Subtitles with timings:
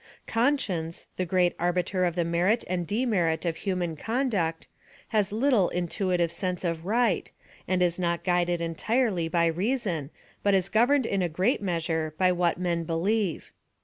[0.25, 4.67] Conscience, the great arbiter of the merit and demerit of human conduct,
[5.09, 7.31] has little intuitive senr'e of right,
[7.67, 10.09] and is not guided entirely by rea son,
[10.41, 13.51] but is governed in a great measure by what men believe.